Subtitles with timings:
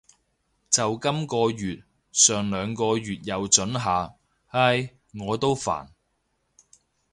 [0.71, 4.15] 就今个月，上兩個月又准下。
[4.47, 4.95] 唉，
[5.27, 5.89] 我都煩